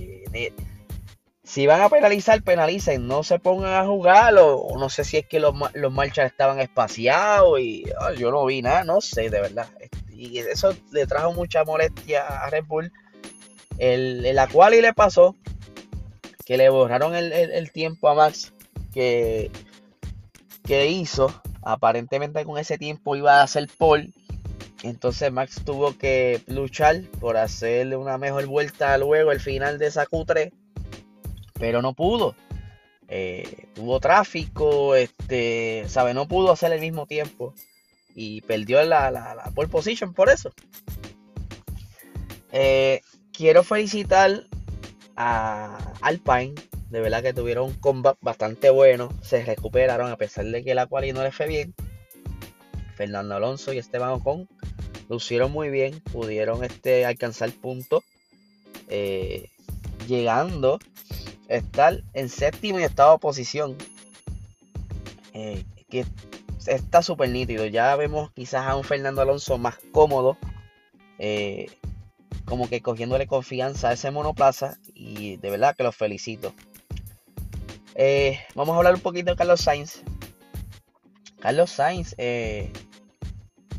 Si 1.47 1.65
van 1.65 1.79
a 1.79 1.87
penalizar, 1.87 2.43
penalicen, 2.43 3.07
no 3.07 3.23
se 3.23 3.39
pongan 3.39 3.73
a 3.73 3.85
jugar, 3.85 4.35
o, 4.37 4.67
no 4.77 4.89
sé 4.89 5.05
si 5.05 5.15
es 5.15 5.25
que 5.25 5.39
los, 5.39 5.55
los 5.75 5.93
marchas 5.93 6.29
estaban 6.29 6.59
espaciados 6.59 7.57
y 7.61 7.85
yo 8.17 8.31
no 8.31 8.45
vi 8.45 8.61
nada, 8.61 8.83
no 8.83 8.99
sé, 8.99 9.29
de 9.29 9.39
verdad. 9.39 9.69
Y 10.09 10.39
eso 10.39 10.75
le 10.91 11.07
trajo 11.07 11.31
mucha 11.31 11.63
molestia 11.63 12.27
a 12.27 12.49
Red 12.49 12.65
Bull. 12.65 12.91
El, 13.77 14.25
el 14.25 14.37
y 14.37 14.81
le 14.81 14.93
pasó 14.93 15.37
que 16.45 16.57
le 16.57 16.67
borraron 16.67 17.15
el, 17.15 17.71
tiempo 17.71 18.09
a 18.09 18.13
Max 18.13 18.51
que, 18.93 19.49
que 20.65 20.87
hizo. 20.87 21.33
Aparentemente 21.61 22.43
con 22.43 22.57
ese 22.57 22.77
tiempo 22.77 23.15
iba 23.15 23.39
a 23.39 23.43
hacer 23.43 23.69
Paul. 23.77 24.13
Entonces 24.83 25.31
Max 25.31 25.61
tuvo 25.63 25.97
que 25.97 26.41
luchar 26.47 27.03
por 27.21 27.37
hacerle 27.37 27.95
una 27.95 28.17
mejor 28.17 28.47
vuelta 28.47 28.97
luego 28.97 29.31
el 29.31 29.39
final 29.39 29.77
de 29.79 29.87
esa 29.87 30.05
Q3 30.05 30.51
pero 31.59 31.81
no 31.81 31.93
pudo. 31.93 32.35
Eh, 33.09 33.67
tuvo 33.73 33.99
tráfico, 33.99 34.95
este, 34.95 35.85
sabe, 35.87 36.13
no 36.13 36.27
pudo 36.27 36.51
hacer 36.51 36.73
el 36.73 36.81
mismo 36.81 37.05
tiempo 37.05 37.53
y 38.13 38.41
perdió 38.41 38.83
la, 38.83 39.11
la, 39.11 39.51
pole 39.55 39.69
position 39.69 40.13
por 40.13 40.29
eso. 40.29 40.51
Eh, 42.51 43.01
quiero 43.31 43.63
felicitar 43.63 44.43
a 45.15 45.93
Alpine, 46.01 46.55
de 46.89 46.99
verdad 46.99 47.23
que 47.23 47.33
tuvieron 47.33 47.67
un 47.67 47.75
comeback 47.75 48.17
bastante 48.21 48.69
bueno, 48.69 49.09
se 49.21 49.43
recuperaron 49.43 50.11
a 50.11 50.17
pesar 50.17 50.45
de 50.45 50.63
que 50.63 50.75
la 50.75 50.87
cual 50.87 51.11
no 51.13 51.23
les 51.23 51.35
fue 51.35 51.47
bien. 51.47 51.73
Fernando 52.95 53.35
Alonso 53.35 53.71
y 53.71 53.77
Esteban 53.77 54.09
Ocon 54.09 54.49
lucieron 55.07 55.51
muy 55.51 55.69
bien, 55.69 56.01
pudieron 56.11 56.63
este, 56.63 57.05
alcanzar 57.05 57.51
puntos, 57.51 58.03
eh, 58.89 59.49
llegando 60.07 60.79
estar 61.47 62.01
en 62.13 62.29
séptimo 62.29 62.79
y 62.79 62.85
octava 62.85 63.17
posición. 63.17 63.75
Eh, 65.33 65.63
que 65.89 66.05
está 66.65 67.01
súper 67.01 67.29
nítido. 67.29 67.65
Ya 67.65 67.95
vemos 67.95 68.31
quizás 68.31 68.65
a 68.65 68.75
un 68.75 68.83
Fernando 68.83 69.21
Alonso 69.21 69.57
más 69.57 69.77
cómodo. 69.91 70.37
Eh, 71.19 71.67
como 72.45 72.69
que 72.69 72.81
cogiéndole 72.81 73.27
confianza 73.27 73.89
a 73.89 73.93
ese 73.93 74.11
monoplaza. 74.11 74.77
Y 74.93 75.37
de 75.37 75.49
verdad 75.49 75.75
que 75.75 75.83
los 75.83 75.95
felicito. 75.95 76.53
Eh, 77.95 78.39
vamos 78.55 78.73
a 78.73 78.77
hablar 78.77 78.95
un 78.95 79.01
poquito 79.01 79.31
de 79.31 79.37
Carlos 79.37 79.61
Sainz. 79.61 80.01
Carlos 81.39 81.71
Sainz 81.71 82.15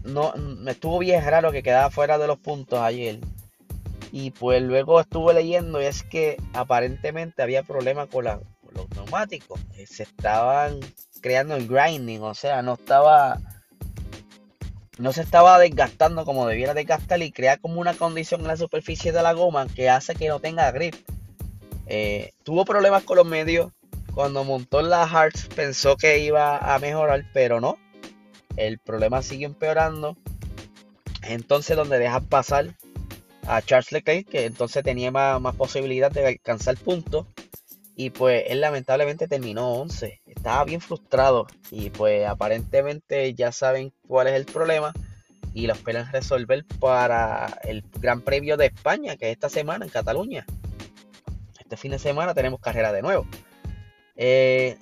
no, 0.04 0.32
me 0.36 0.72
estuvo 0.72 0.98
bien 0.98 1.24
raro 1.24 1.52
que 1.52 1.62
quedaba 1.62 1.90
fuera 1.90 2.18
de 2.18 2.26
los 2.26 2.38
puntos 2.38 2.80
ayer. 2.80 3.20
Y 4.12 4.30
pues 4.30 4.62
luego 4.62 5.00
estuve 5.00 5.34
leyendo 5.34 5.82
y 5.82 5.84
es 5.84 6.02
que 6.02 6.36
aparentemente 6.54 7.42
había 7.42 7.62
problemas 7.62 8.08
con, 8.08 8.24
los 8.24 8.90
neumáticos. 8.94 9.60
Eh, 9.76 9.86
se 9.86 10.04
estaban 10.04 10.80
creando 11.20 11.56
el 11.56 11.66
grinding, 11.66 12.22
o 12.22 12.34
sea, 12.34 12.62
no 12.62 12.74
estaba 12.74 13.38
no 14.98 15.12
se 15.12 15.22
estaba 15.22 15.58
desgastando 15.58 16.24
como 16.24 16.46
debiera 16.46 16.74
desgastar 16.74 17.22
y 17.22 17.30
crea 17.30 17.56
como 17.56 17.80
una 17.80 17.94
condición 17.94 18.40
en 18.40 18.48
la 18.48 18.56
superficie 18.56 19.12
de 19.12 19.22
la 19.22 19.32
goma 19.32 19.66
que 19.68 19.88
hace 19.88 20.14
que 20.14 20.28
no 20.28 20.40
tenga 20.40 20.70
grip. 20.72 20.94
Eh, 21.86 22.32
tuvo 22.42 22.64
problemas 22.64 23.04
con 23.04 23.16
los 23.16 23.26
medios. 23.26 23.72
Cuando 24.12 24.42
montó 24.42 24.82
la 24.82 25.06
Hearts 25.06 25.48
pensó 25.54 25.96
que 25.96 26.18
iba 26.18 26.58
a 26.58 26.78
mejorar, 26.80 27.24
pero 27.32 27.60
no. 27.60 27.78
El 28.56 28.78
problema 28.80 29.22
sigue 29.22 29.44
empeorando. 29.46 30.16
Entonces 31.22 31.76
donde 31.76 32.00
deja 32.00 32.20
pasar 32.20 32.74
a 33.48 33.62
Charles 33.62 33.92
Leclerc, 33.92 34.28
que 34.28 34.44
entonces 34.44 34.84
tenía 34.84 35.10
más, 35.10 35.56
posibilidad 35.56 36.10
de 36.12 36.26
alcanzar 36.26 36.76
puntos. 36.76 37.26
Y 37.96 38.10
pues 38.10 38.44
él 38.46 38.60
lamentablemente 38.60 39.26
terminó 39.26 39.72
11. 39.72 40.20
Estaba 40.26 40.64
bien 40.64 40.80
frustrado. 40.80 41.46
Y 41.70 41.90
pues 41.90 42.26
aparentemente 42.26 43.34
ya 43.34 43.50
saben 43.50 43.92
cuál 44.06 44.28
es 44.28 44.34
el 44.34 44.44
problema. 44.44 44.92
Y 45.54 45.66
lo 45.66 45.72
esperan 45.72 46.12
resolver 46.12 46.64
para 46.78 47.58
el 47.64 47.82
Gran 47.98 48.20
Premio 48.20 48.56
de 48.56 48.66
España, 48.66 49.16
que 49.16 49.26
es 49.26 49.32
esta 49.32 49.48
semana 49.48 49.84
en 49.84 49.90
Cataluña. 49.90 50.46
Este 51.58 51.76
fin 51.76 51.90
de 51.90 51.98
semana 51.98 52.34
tenemos 52.34 52.60
carrera 52.60 52.92
de 52.92 53.02
nuevo. 53.02 53.26
Eh, 54.14 54.76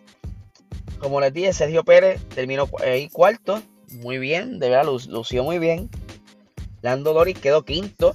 como 0.98 1.20
les 1.20 1.32
dije, 1.32 1.52
Sergio 1.52 1.84
Pérez 1.84 2.22
terminó 2.34 2.68
ahí 2.84 3.08
cuarto. 3.08 3.62
Muy 3.92 4.18
bien, 4.18 4.58
de 4.58 4.68
verdad 4.68 4.92
lució 5.08 5.44
muy 5.44 5.58
bien. 5.58 5.88
Lando 6.82 7.14
Doris 7.14 7.38
quedó 7.38 7.64
quinto 7.64 8.14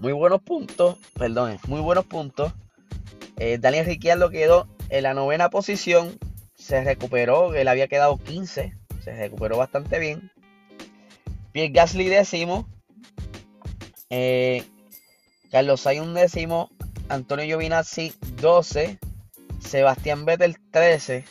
muy 0.00 0.12
buenos 0.12 0.42
puntos, 0.42 0.96
perdón, 1.14 1.58
muy 1.66 1.80
buenos 1.80 2.04
puntos. 2.04 2.52
Eh, 3.38 3.58
Daniel 3.60 3.86
Ricciardo 3.86 4.30
quedó 4.30 4.66
en 4.88 5.02
la 5.02 5.14
novena 5.14 5.50
posición, 5.50 6.18
se 6.54 6.82
recuperó, 6.84 7.54
él 7.54 7.68
había 7.68 7.88
quedado 7.88 8.18
15, 8.18 8.76
se 9.02 9.16
recuperó 9.16 9.58
bastante 9.58 9.98
bien. 9.98 10.30
Pierre 11.52 11.72
Gasly 11.72 12.08
décimo, 12.08 12.68
eh, 14.10 14.64
Carlos 15.50 15.80
Sainz 15.80 16.14
décimo, 16.14 16.70
Antonio 17.08 17.44
Giovinazzi 17.44 18.12
12, 18.40 18.98
Sebastián 19.60 20.24
Vettel 20.24 20.56
13. 20.70 21.24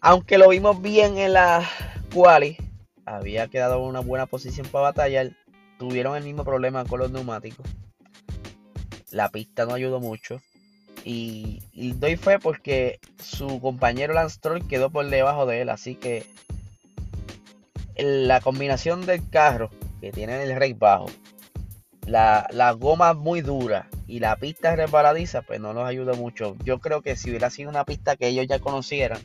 Aunque 0.00 0.38
lo 0.38 0.48
vimos 0.48 0.80
bien 0.80 1.18
en 1.18 1.34
la 1.34 1.68
quali, 2.14 2.56
había 3.04 3.48
quedado 3.48 3.82
una 3.82 4.00
buena 4.00 4.26
posición 4.26 4.66
para 4.68 4.84
batallar. 4.84 5.32
Tuvieron 5.78 6.16
el 6.16 6.24
mismo 6.24 6.44
problema 6.44 6.84
con 6.84 7.00
los 7.00 7.10
neumáticos. 7.10 7.66
La 9.10 9.30
pista 9.30 9.64
no 9.64 9.74
ayudó 9.74 10.00
mucho. 10.00 10.40
Y, 11.04 11.62
doy 11.72 12.16
fe 12.16 12.38
porque 12.38 12.98
su 13.22 13.60
compañero 13.60 14.12
Lance 14.12 14.38
Troll 14.40 14.66
quedó 14.66 14.90
por 14.90 15.08
debajo 15.08 15.46
de 15.46 15.62
él. 15.62 15.68
Así 15.70 15.94
que 15.94 16.26
la 17.96 18.40
combinación 18.40 19.06
del 19.06 19.28
carro 19.30 19.70
que 20.00 20.12
tiene 20.12 20.42
el 20.42 20.56
rey 20.56 20.74
bajo, 20.74 21.06
la, 22.06 22.46
la 22.50 22.72
goma 22.72 23.14
muy 23.14 23.40
dura 23.40 23.88
y 24.06 24.20
la 24.20 24.36
pista 24.36 24.74
resbaladiza, 24.74 25.42
pues 25.42 25.60
no 25.60 25.72
nos 25.74 25.88
ayuda 25.88 26.14
mucho. 26.14 26.56
Yo 26.64 26.78
creo 26.78 27.02
que 27.02 27.16
si 27.16 27.30
hubiera 27.30 27.50
sido 27.50 27.70
una 27.70 27.84
pista 27.84 28.16
que 28.16 28.28
ellos 28.28 28.46
ya 28.48 28.58
conocieran, 28.58 29.20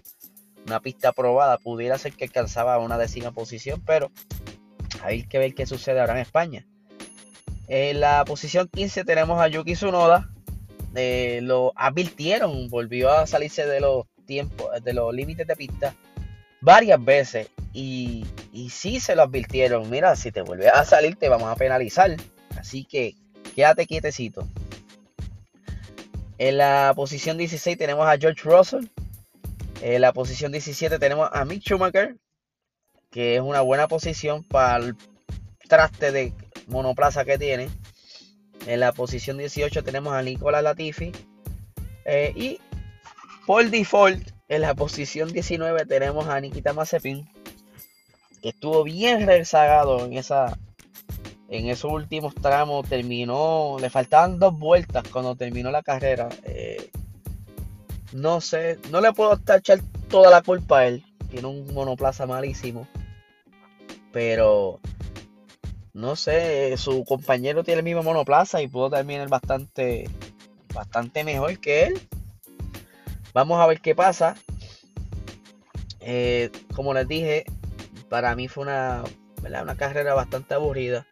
una 0.65 0.79
pista 0.79 1.12
probada, 1.12 1.57
pudiera 1.57 1.98
ser 1.98 2.13
que 2.13 2.25
alcanzaba 2.25 2.77
una 2.79 2.98
décima 2.98 3.31
posición, 3.31 3.81
pero 3.86 4.12
hay 5.03 5.24
que 5.24 5.38
ver 5.38 5.53
qué 5.53 5.65
sucede 5.65 6.00
ahora 6.00 6.13
en 6.13 6.19
España. 6.19 6.65
En 7.67 8.00
la 8.00 8.24
posición 8.25 8.67
15 8.67 9.03
tenemos 9.03 9.39
a 9.39 9.48
Yuki 9.48 9.74
Tsunoda. 9.74 10.29
Eh, 10.95 11.39
lo 11.43 11.74
advirtieron, 11.75 12.69
volvió 12.69 13.12
a 13.12 13.27
salirse 13.27 13.65
de 13.65 13.81
los 13.81 14.05
tiempos, 14.25 14.69
de 14.83 14.93
los 14.93 15.13
límites 15.13 15.48
de 15.48 15.55
pista 15.55 15.95
varias 16.62 17.03
veces. 17.03 17.50
Y, 17.74 18.25
y 18.51 18.69
sí 18.69 19.00
se 19.00 19.15
lo 19.15 19.24
advirtieron. 19.24 19.89
Mira, 19.89 20.15
si 20.15 20.31
te 20.31 20.41
vuelves 20.41 20.72
a 20.72 20.86
salir, 20.86 21.15
te 21.15 21.29
vamos 21.29 21.50
a 21.50 21.55
penalizar. 21.55 22.15
Así 22.57 22.86
que 22.86 23.15
quédate 23.55 23.86
quietecito. 23.86 24.48
En 26.38 26.57
la 26.57 26.93
posición 26.95 27.38
16 27.38 27.77
tenemos 27.77 28.07
a 28.07 28.17
George 28.17 28.41
Russell. 28.43 28.86
En 29.81 30.01
la 30.01 30.13
posición 30.13 30.51
17 30.51 30.98
tenemos 31.00 31.29
a 31.31 31.43
Mick 31.45 31.62
Schumacher, 31.62 32.15
que 33.13 33.36
es 33.36 33.41
una 33.41 33.62
buena 33.62 33.88
posición 33.88 34.43
para 34.43 34.77
el 34.77 34.98
traste 35.70 36.12
de 36.12 36.34
monoplaza 36.67 37.24
que 37.24 37.38
tiene. 37.38 37.70
En 38.65 38.79
la 38.79 38.91
posición 38.91 39.38
18 39.38 39.84
tenemos 39.84 40.13
a 40.13 40.24
Nicolas 40.24 40.63
Latifi. 40.63 41.12
Eh, 42.05 42.34
y 42.36 42.60
por 43.46 43.70
default, 43.70 44.32
en 44.50 44.62
la 44.62 44.74
posición 44.74 45.32
19 45.32 45.86
tenemos 45.86 46.27
a 46.27 46.41
Nikita 46.41 46.74
Mazepin, 46.74 47.29
que 48.41 48.50
estuvo 48.50 48.84
bien 48.84 49.27
rezagado 49.27 50.03
en 50.03 50.13
esa 50.13 50.58
en 51.50 51.67
esos 51.67 51.91
últimos 51.91 52.34
tramos. 52.34 52.89
Terminó, 52.89 53.77
le 53.79 53.91
faltaban 53.91 54.39
dos 54.39 54.58
vueltas 54.58 55.08
cuando 55.10 55.36
terminó 55.36 55.70
la 55.70 55.84
carrera. 55.84 56.29
Eh, 56.46 56.89
no 58.12 58.41
sé, 58.41 58.79
no 58.89 59.01
le 59.01 59.13
puedo 59.13 59.39
echar 59.55 59.82
toda 60.10 60.32
la 60.32 60.41
culpa 60.41 60.79
a 60.79 60.88
él. 60.88 61.05
Tiene 61.29 61.48
un 61.48 61.72
monoplaza 61.75 62.25
malísimo. 62.25 62.88
Pero 64.13 64.79
no 65.93 66.15
sé, 66.15 66.75
su 66.77 67.03
compañero 67.03 67.63
tiene 67.63 67.79
el 67.79 67.84
mismo 67.84 68.03
monoplaza 68.03 68.62
y 68.62 68.67
pudo 68.67 68.89
terminar 68.89 69.27
bastante, 69.27 70.10
bastante 70.74 71.24
mejor 71.24 71.60
que 71.60 71.84
él. 71.84 72.01
Vamos 73.34 73.60
a 73.60 73.67
ver 73.67 73.82
qué 73.82 73.93
pasa. 73.93 74.36
Eh, 76.00 76.51
como 76.75 76.93
les 76.93 77.08
dije, 77.08 77.46
para 78.10 78.36
mí 78.36 78.48
fue 78.48 78.63
una, 78.63 79.03
una 79.41 79.75
carrera 79.75 80.13
bastante 80.13 80.53
aburrida. 80.53 81.08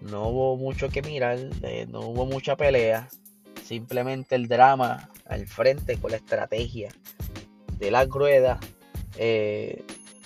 No 0.00 0.28
hubo 0.28 0.56
mucho 0.56 0.88
que 0.88 1.02
mirar, 1.02 1.38
eh, 1.62 1.86
no 1.88 2.00
hubo 2.00 2.26
mucha 2.26 2.56
pelea. 2.56 3.08
Simplemente 3.64 4.34
el 4.34 4.48
drama 4.48 5.10
al 5.26 5.46
frente 5.46 5.96
con 5.96 6.10
la 6.10 6.16
estrategia 6.16 6.90
de 7.78 7.90
la 7.90 8.04
ruedas. 8.04 8.58
Eh, 9.16 9.84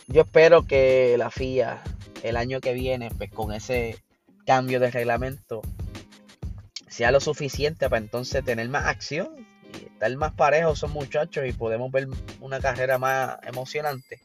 yo 0.08 0.22
espero 0.22 0.66
que 0.66 1.16
la 1.18 1.30
FIA 1.30 1.82
el 2.22 2.36
año 2.36 2.60
que 2.60 2.72
viene, 2.72 3.10
pues 3.10 3.30
con 3.30 3.52
ese 3.52 3.98
cambio 4.46 4.80
de 4.80 4.90
reglamento, 4.90 5.62
sea 6.88 7.10
lo 7.10 7.20
suficiente 7.20 7.90
para 7.90 8.02
entonces 8.02 8.44
tener 8.44 8.68
más 8.68 8.86
acción 8.86 9.28
y 9.74 9.86
estar 9.86 10.14
más 10.16 10.32
parejos 10.32 10.78
son 10.78 10.92
muchachos 10.92 11.44
y 11.46 11.52
podemos 11.52 11.90
ver 11.90 12.08
una 12.40 12.60
carrera 12.60 12.98
más 12.98 13.38
emocionante. 13.42 14.20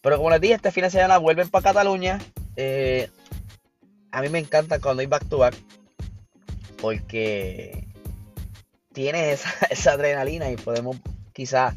Pero 0.00 0.18
como 0.18 0.30
les 0.30 0.40
dije, 0.40 0.54
este 0.54 0.70
fin 0.70 0.84
de 0.84 0.90
semana 0.90 1.18
vuelven 1.18 1.48
para 1.50 1.64
Cataluña. 1.64 2.20
Eh, 2.54 3.10
a 4.12 4.22
mí 4.22 4.28
me 4.28 4.38
encanta 4.38 4.78
cuando 4.78 5.00
hay 5.00 5.06
back 5.06 5.28
to 5.28 5.40
porque 6.80 7.86
tienes 8.92 9.40
esa, 9.40 9.66
esa 9.70 9.92
adrenalina 9.92 10.50
y 10.50 10.56
podemos 10.56 10.96
quizás 11.32 11.74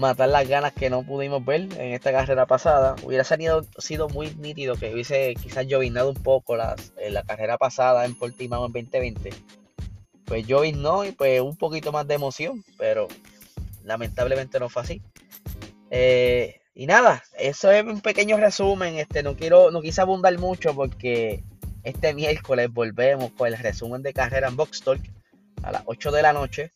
matar 0.00 0.30
las 0.30 0.48
ganas 0.48 0.72
que 0.72 0.90
no 0.90 1.02
pudimos 1.02 1.44
ver 1.44 1.60
en 1.60 1.92
esta 1.92 2.10
carrera 2.10 2.46
pasada. 2.46 2.96
Hubiera 3.04 3.22
sido, 3.22 3.64
sido 3.78 4.08
muy 4.08 4.34
nítido 4.34 4.74
que 4.74 4.92
hubiese 4.92 5.34
quizás 5.40 5.66
llovinado 5.66 6.10
un 6.10 6.16
poco 6.22 6.56
las, 6.56 6.92
en 6.96 7.14
la 7.14 7.22
carrera 7.22 7.58
pasada 7.58 8.04
en 8.06 8.14
Portimao 8.14 8.66
en 8.66 8.72
2020. 8.72 9.30
Pues 10.24 10.46
llovinó 10.46 11.04
y 11.04 11.12
pues 11.12 11.40
un 11.40 11.56
poquito 11.56 11.92
más 11.92 12.08
de 12.08 12.14
emoción, 12.14 12.64
pero 12.78 13.08
lamentablemente 13.84 14.58
no 14.58 14.68
fue 14.68 14.82
así. 14.82 15.02
Eh, 15.90 16.60
y 16.74 16.86
nada, 16.86 17.22
eso 17.38 17.70
es 17.70 17.84
un 17.84 18.00
pequeño 18.00 18.38
resumen. 18.38 18.96
Este, 18.96 19.22
no 19.22 19.36
quiero, 19.36 19.70
no 19.70 19.82
quise 19.82 20.00
abundar 20.00 20.36
mucho 20.38 20.74
porque 20.74 21.44
este 21.82 22.14
miércoles 22.14 22.72
volvemos 22.72 23.32
con 23.32 23.48
el 23.48 23.58
resumen 23.58 24.02
de 24.02 24.12
carrera 24.12 24.48
en 24.48 24.56
Box 24.56 24.82
Talk 24.82 25.00
a 25.62 25.72
las 25.72 25.82
8 25.84 26.10
de 26.10 26.22
la 26.22 26.32
noche. 26.32 26.72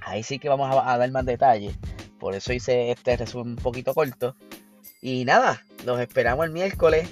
Ahí 0.00 0.22
sí 0.22 0.38
que 0.38 0.48
vamos 0.48 0.70
a 0.72 0.96
dar 0.96 1.10
más 1.10 1.26
detalles. 1.26 1.76
Por 2.18 2.34
eso 2.34 2.52
hice 2.52 2.90
este 2.90 3.16
resumen 3.16 3.50
un 3.50 3.56
poquito 3.56 3.94
corto. 3.94 4.36
Y 5.00 5.24
nada, 5.24 5.64
los 5.84 6.00
esperamos 6.00 6.46
el 6.46 6.52
miércoles. 6.52 7.08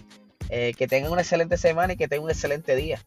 Eh, 0.50 0.74
que 0.76 0.86
tengan 0.86 1.10
una 1.10 1.22
excelente 1.22 1.56
semana 1.56 1.94
y 1.94 1.96
que 1.96 2.06
tengan 2.06 2.24
un 2.24 2.30
excelente 2.30 2.76
día. 2.76 3.00